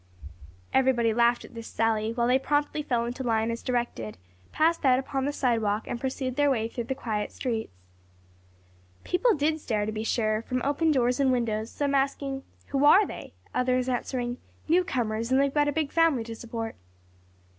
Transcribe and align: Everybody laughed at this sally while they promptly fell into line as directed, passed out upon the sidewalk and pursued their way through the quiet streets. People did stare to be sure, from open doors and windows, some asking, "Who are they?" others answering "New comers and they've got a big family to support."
Everybody 0.73 1.13
laughed 1.13 1.45
at 1.45 1.53
this 1.53 1.67
sally 1.67 2.11
while 2.11 2.25
they 2.25 2.39
promptly 2.39 2.81
fell 2.81 3.05
into 3.05 3.21
line 3.23 3.51
as 3.51 3.61
directed, 3.61 4.17
passed 4.51 4.83
out 4.83 4.97
upon 4.97 5.25
the 5.25 5.31
sidewalk 5.31 5.85
and 5.87 6.01
pursued 6.01 6.37
their 6.37 6.49
way 6.49 6.67
through 6.67 6.85
the 6.85 6.95
quiet 6.95 7.31
streets. 7.31 7.71
People 9.03 9.35
did 9.35 9.59
stare 9.59 9.85
to 9.85 9.91
be 9.91 10.03
sure, 10.03 10.41
from 10.41 10.59
open 10.63 10.89
doors 10.91 11.19
and 11.19 11.31
windows, 11.31 11.69
some 11.69 11.93
asking, 11.93 12.41
"Who 12.69 12.83
are 12.83 13.05
they?" 13.05 13.33
others 13.53 13.87
answering 13.87 14.39
"New 14.67 14.83
comers 14.83 15.31
and 15.31 15.39
they've 15.39 15.53
got 15.53 15.67
a 15.67 15.71
big 15.71 15.91
family 15.91 16.23
to 16.23 16.35
support." 16.35 16.75